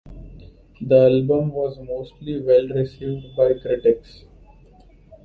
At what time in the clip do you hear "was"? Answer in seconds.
1.51-1.77